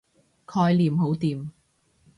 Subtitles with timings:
[0.47, 1.51] 概念好掂